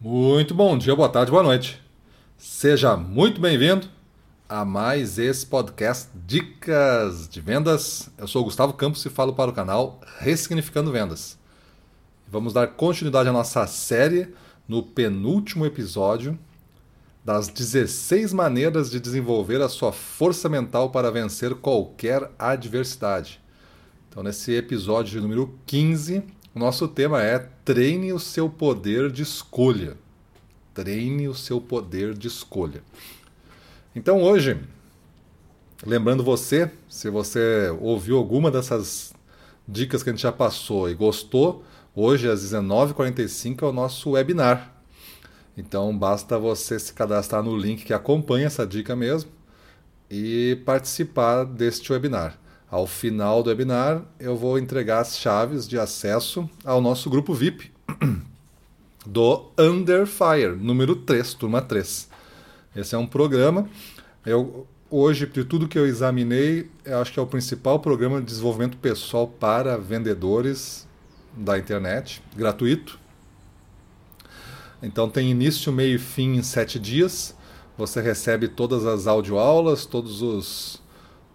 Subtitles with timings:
[0.00, 1.80] Muito bom dia, boa tarde, boa noite.
[2.36, 3.88] Seja muito bem-vindo
[4.48, 8.10] a mais esse podcast Dicas de Vendas.
[8.18, 11.38] Eu sou o Gustavo Campos e falo para o canal Ressignificando Vendas.
[12.28, 14.34] Vamos dar continuidade à nossa série
[14.68, 16.38] no penúltimo episódio
[17.24, 23.40] das 16 maneiras de desenvolver a sua força mental para vencer qualquer adversidade.
[24.10, 26.22] Então, nesse episódio número 15,
[26.54, 29.96] o nosso tema é treine o seu poder de escolha.
[30.72, 32.82] Treine o seu poder de escolha.
[33.94, 34.60] Então hoje,
[35.84, 39.12] lembrando você, se você ouviu alguma dessas
[39.66, 41.64] dicas que a gente já passou e gostou,
[41.94, 44.72] hoje às 19h45 é o nosso webinar.
[45.56, 49.30] Então basta você se cadastrar no link que acompanha essa dica mesmo
[50.10, 52.38] e participar deste webinar.
[52.70, 57.70] Ao final do webinar, eu vou entregar as chaves de acesso ao nosso grupo VIP
[59.06, 62.08] do Under Fire, número 3, turma 3.
[62.74, 63.68] Esse é um programa.
[64.26, 68.26] Eu, hoje, de tudo que eu examinei, eu acho que é o principal programa de
[68.26, 70.88] desenvolvimento pessoal para vendedores
[71.36, 72.98] da internet, gratuito.
[74.82, 77.34] Então tem início, meio e fim em sete dias.
[77.76, 80.82] Você recebe todas as audioaulas, todos os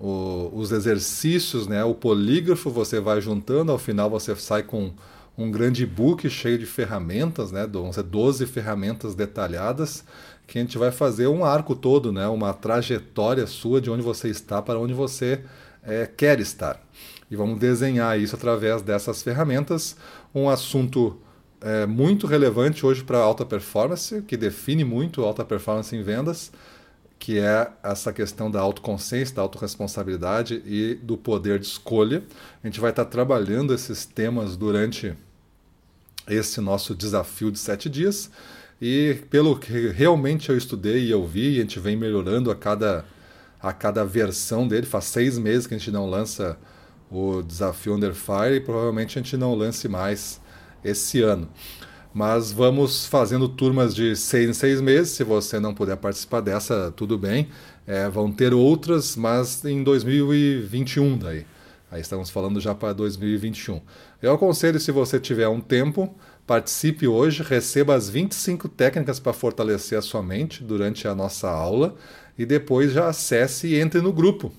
[0.00, 4.92] o, os exercícios, né, o polígrafo você vai juntando, ao final você sai com
[5.36, 10.02] um grande book cheio de ferramentas, né, 12 ferramentas detalhadas,
[10.46, 14.28] que a gente vai fazer um arco todo, né, uma trajetória sua de onde você
[14.28, 15.44] está para onde você
[15.82, 16.82] é, quer estar.
[17.30, 19.96] E vamos desenhar isso através dessas ferramentas,
[20.34, 21.20] um assunto
[21.60, 26.50] é, muito relevante hoje para alta performance, que define muito alta performance em vendas,
[27.20, 32.24] que é essa questão da autoconsciência, da autorresponsabilidade e do poder de escolha.
[32.64, 35.14] A gente vai estar trabalhando esses temas durante
[36.26, 38.30] esse nosso desafio de sete dias.
[38.80, 43.04] E pelo que realmente eu estudei e eu vi, a gente vem melhorando a cada,
[43.60, 44.86] a cada versão dele.
[44.86, 46.58] Faz seis meses que a gente não lança
[47.10, 50.40] o desafio Under Fire e provavelmente a gente não lance mais
[50.82, 51.50] esse ano.
[52.12, 55.12] Mas vamos fazendo turmas de seis em seis meses.
[55.12, 57.48] Se você não puder participar dessa, tudo bem.
[57.86, 61.46] É, vão ter outras, mas em 2021 daí.
[61.90, 63.80] Aí estamos falando já para 2021.
[64.22, 66.14] Eu aconselho, se você tiver um tempo,
[66.46, 71.96] participe hoje, receba as 25 técnicas para fortalecer a sua mente durante a nossa aula
[72.38, 74.52] e depois já acesse e entre no grupo.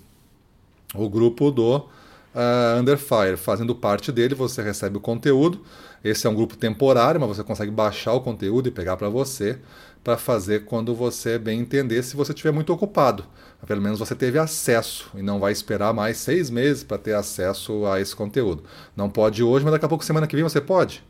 [0.94, 1.88] O grupo do
[2.36, 3.38] uh, Under Fire.
[3.38, 5.62] Fazendo parte dele, você recebe o conteúdo.
[6.04, 9.60] Esse é um grupo temporário, mas você consegue baixar o conteúdo e pegar para você
[10.04, 13.24] para fazer quando você bem entender, se você estiver muito ocupado.
[13.68, 17.86] Pelo menos você teve acesso e não vai esperar mais seis meses para ter acesso
[17.86, 18.64] a esse conteúdo.
[18.96, 21.04] Não pode hoje, mas daqui a pouco, semana que vem, você pode.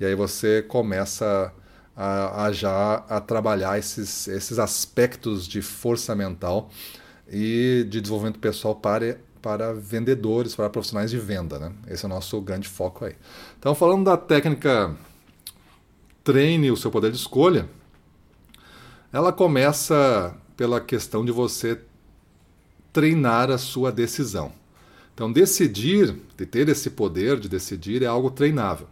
[0.00, 1.52] E aí você começa
[1.96, 6.70] a, a já a trabalhar esses, esses aspectos de força mental
[7.30, 11.58] e de desenvolvimento pessoal para para vendedores, para profissionais de venda.
[11.58, 11.72] Né?
[11.88, 13.16] Esse é o nosso grande foco aí.
[13.58, 14.96] Então, falando da técnica
[16.22, 17.68] treine o seu poder de escolha,
[19.12, 21.80] ela começa pela questão de você
[22.92, 24.52] treinar a sua decisão.
[25.12, 28.86] Então, decidir, de ter esse poder de decidir, é algo treinável.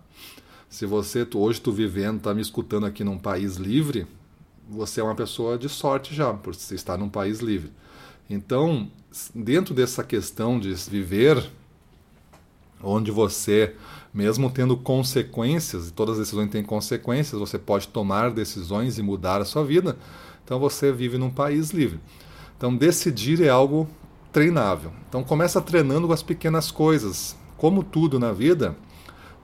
[0.68, 4.06] Se você hoje tu vivendo, está me escutando aqui num país livre,
[4.68, 7.72] você é uma pessoa de sorte já, por estar num país livre.
[8.28, 8.90] Então,
[9.34, 11.50] dentro dessa questão de viver
[12.82, 13.74] onde você,
[14.12, 19.40] mesmo tendo consequências, e todas as decisões têm consequências, você pode tomar decisões e mudar
[19.40, 19.98] a sua vida,
[20.44, 22.00] então você vive num país livre.
[22.56, 23.88] Então, decidir é algo
[24.32, 24.92] treinável.
[25.08, 27.36] Então, começa treinando com as pequenas coisas.
[27.56, 28.76] Como tudo na vida,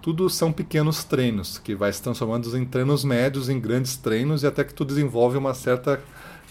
[0.02, 4.46] tudo são pequenos treinos, que vai se transformando em treinos médios, em grandes treinos, e
[4.46, 6.02] até que tu desenvolve uma certa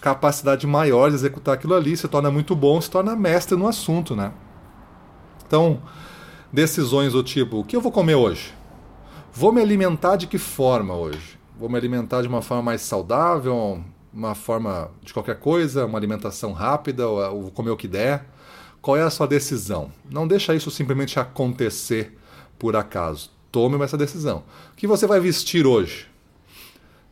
[0.02, 4.16] capacidade maior de executar aquilo ali, se torna muito bom, se torna mestre no assunto,
[4.16, 4.32] né?
[5.48, 5.82] Então,
[6.52, 8.54] decisões do tipo: o que eu vou comer hoje?
[9.34, 11.38] Vou me alimentar de que forma hoje?
[11.58, 13.82] Vou me alimentar de uma forma mais saudável,
[14.14, 18.26] uma forma de qualquer coisa, uma alimentação rápida, ou vou comer o que der?
[18.82, 19.92] Qual é a sua decisão?
[20.10, 22.18] Não deixa isso simplesmente acontecer
[22.58, 23.32] por acaso.
[23.52, 24.44] Tome essa decisão.
[24.72, 26.08] O que você vai vestir hoje?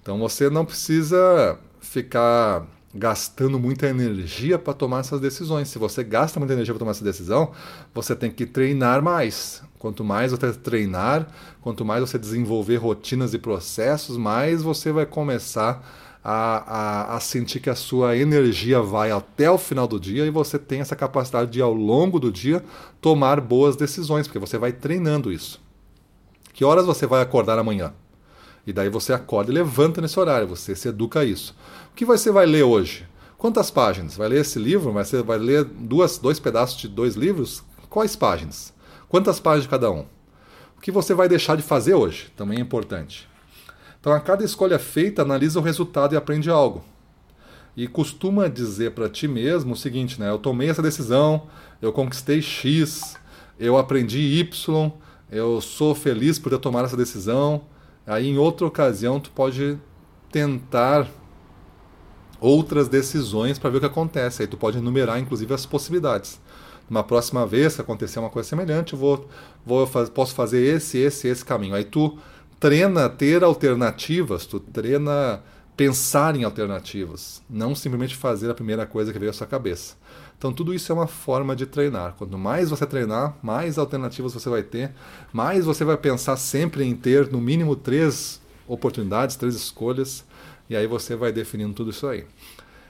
[0.02, 2.66] Então você não precisa ficar
[2.96, 5.68] gastando muita energia para tomar essas decisões.
[5.68, 7.52] Se você gasta muita energia para tomar essa decisão,
[7.94, 9.64] você tem que treinar mais.
[9.80, 11.28] Quanto mais você treinar,
[11.62, 15.84] quanto mais você desenvolver rotinas e processos, mais você vai começar
[16.24, 20.30] a, a, a, sentir que a sua energia vai até o final do dia e
[20.30, 22.64] você tem essa capacidade de, ao longo do dia,
[23.02, 25.62] tomar boas decisões, porque você vai treinando isso.
[26.54, 27.94] Que horas você vai acordar amanhã?
[28.66, 31.56] E daí você acorda e levanta nesse horário, você se educa a isso.
[31.92, 33.06] O que você vai ler hoje?
[33.38, 34.16] Quantas páginas?
[34.16, 34.94] Vai ler esse livro?
[34.94, 37.62] Você vai ler duas, dois pedaços de dois livros?
[37.90, 38.74] Quais páginas?
[39.10, 40.06] Quantas páginas de cada um?
[40.78, 42.32] O que você vai deixar de fazer hoje?
[42.38, 43.28] Também é importante.
[44.00, 46.84] Então, a cada escolha feita, analisa o resultado e aprende algo.
[47.76, 50.30] E costuma dizer para ti mesmo o seguinte, né?
[50.30, 51.48] Eu tomei essa decisão,
[51.82, 53.18] eu conquistei X,
[53.60, 54.92] eu aprendi Y,
[55.32, 57.62] eu sou feliz por ter tomado essa decisão.
[58.06, 59.78] Aí, em outra ocasião, tu pode
[60.32, 61.08] tentar
[62.40, 64.42] outras decisões para ver o que acontece.
[64.42, 66.42] Aí tu pode enumerar, inclusive, as possibilidades.
[66.90, 69.28] Uma próxima vez, se acontecer uma coisa semelhante, eu vou,
[69.66, 71.76] vou posso fazer esse, esse, esse caminho.
[71.76, 72.18] Aí tu
[72.60, 75.42] treina ter alternativas, tu treina
[75.76, 79.96] pensar em alternativas, não simplesmente fazer a primeira coisa que veio à sua cabeça.
[80.38, 82.16] Então tudo isso é uma forma de treinar.
[82.18, 84.92] Quanto mais você treinar, mais alternativas você vai ter,
[85.32, 90.26] mais você vai pensar sempre em ter no mínimo três oportunidades, três escolhas,
[90.70, 92.26] e aí você vai definindo tudo isso aí.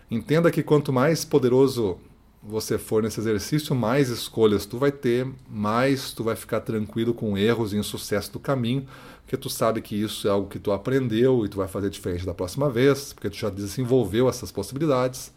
[0.09, 1.97] Entenda que quanto mais poderoso
[2.45, 7.37] você for nesse exercício, mais escolhas tu vai ter, mais tu vai ficar tranquilo com
[7.37, 8.85] erros e insucesso do caminho,
[9.21, 12.25] porque tu sabe que isso é algo que tu aprendeu e tu vai fazer diferente
[12.25, 15.31] da próxima vez, porque tu já desenvolveu essas possibilidades.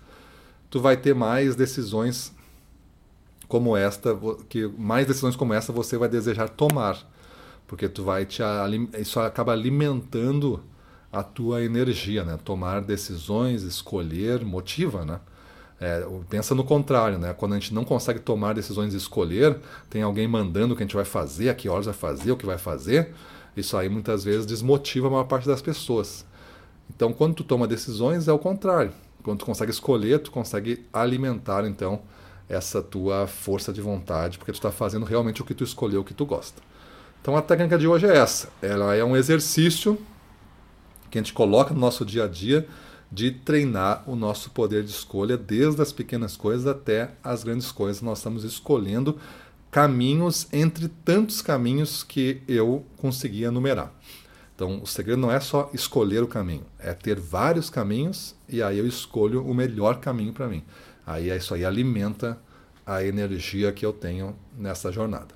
[0.68, 2.34] Tu vai ter mais decisões
[3.46, 4.18] como esta,
[4.48, 6.98] que mais decisões como essa você vai desejar tomar,
[7.68, 8.42] porque tu vai te
[8.98, 10.60] isso acaba alimentando
[11.12, 12.36] a tua energia, né?
[12.44, 15.20] Tomar decisões, escolher, motiva, né?
[15.78, 17.34] É, pensa no contrário, né?
[17.34, 19.58] Quando a gente não consegue tomar decisões e escolher,
[19.90, 22.36] tem alguém mandando o que a gente vai fazer, a que horas vai fazer, o
[22.36, 23.12] que vai fazer.
[23.56, 26.24] Isso aí muitas vezes desmotiva a maior parte das pessoas.
[26.94, 28.92] Então, quando tu toma decisões, é o contrário.
[29.22, 32.00] Quando tu consegue escolher, tu consegue alimentar então
[32.48, 36.04] essa tua força de vontade, porque tu está fazendo realmente o que tu escolheu, o
[36.04, 36.62] que tu gosta.
[37.20, 38.48] Então, a técnica de hoje é essa.
[38.62, 39.98] Ela é um exercício
[41.10, 42.66] que a gente coloca no nosso dia a dia
[43.10, 48.02] de treinar o nosso poder de escolha, desde as pequenas coisas até as grandes coisas.
[48.02, 49.18] Nós estamos escolhendo
[49.70, 53.92] caminhos entre tantos caminhos que eu conseguia enumerar.
[54.54, 58.78] Então, o segredo não é só escolher o caminho, é ter vários caminhos e aí
[58.78, 60.64] eu escolho o melhor caminho para mim.
[61.06, 62.38] Aí isso aí alimenta
[62.86, 65.34] a energia que eu tenho nessa jornada.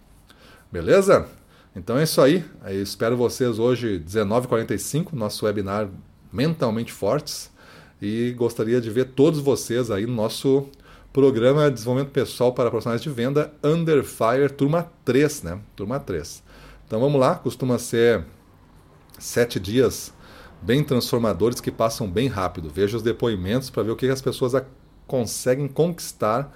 [0.73, 1.28] Beleza?
[1.76, 2.44] Então é isso aí.
[2.64, 5.88] Eu espero vocês hoje, 19h45, nosso webinar
[6.32, 7.50] Mentalmente Fortes.
[8.00, 10.67] E gostaria de ver todos vocês aí no nosso
[11.12, 15.61] programa de desenvolvimento pessoal para profissionais de venda Under Fire, turma 3, né?
[15.76, 16.43] Turma 3.
[16.87, 18.25] Então vamos lá, costuma ser
[19.19, 20.12] sete dias
[20.62, 22.70] bem transformadores que passam bem rápido.
[22.70, 24.52] Veja os depoimentos para ver o que as pessoas
[25.06, 26.52] conseguem conquistar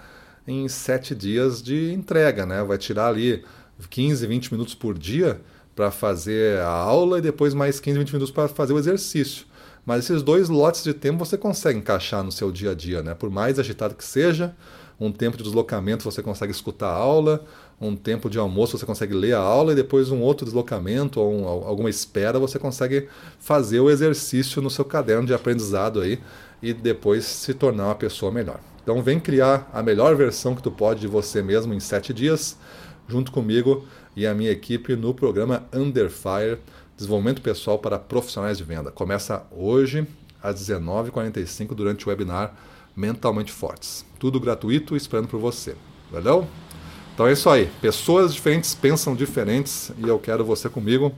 [0.47, 2.63] em sete dias de entrega, né?
[2.63, 3.45] Vai tirar ali
[3.91, 5.41] 15, 20 minutos por dia
[5.75, 9.47] para fazer a aula e depois mais 15, 20 minutos para fazer o exercício.
[9.85, 13.15] Mas esses dois lotes de tempo você consegue encaixar no seu dia a dia, né?
[13.15, 14.55] Por mais agitado que seja,
[14.99, 17.45] um tempo de deslocamento você consegue escutar a aula,
[17.81, 21.35] um tempo de almoço você consegue ler a aula e depois um outro deslocamento ou
[21.35, 23.09] um, alguma espera você consegue
[23.39, 26.21] fazer o exercício no seu caderno de aprendizado aí
[26.63, 28.61] e depois se tornar uma pessoa melhor.
[28.83, 32.57] Então vem criar a melhor versão que tu pode de você mesmo em sete dias,
[33.09, 33.85] junto comigo
[34.17, 36.59] e a minha equipe no programa Under Fire
[36.97, 38.91] Desenvolvimento Pessoal para Profissionais de Venda.
[38.93, 40.07] Começa hoje
[40.41, 42.55] às 19h45 durante o webinar
[42.95, 44.07] Mentalmente Fortes.
[44.19, 45.75] Tudo gratuito esperando por você.
[46.13, 46.47] Valeu?
[47.13, 47.69] Então é isso aí.
[47.81, 51.13] Pessoas diferentes pensam diferentes e eu quero você comigo.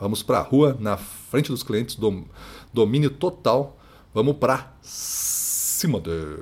[0.00, 2.24] Vamos para a rua, na frente dos clientes, dom,
[2.72, 3.78] domínio total.
[4.12, 6.36] Vamos para cima dele.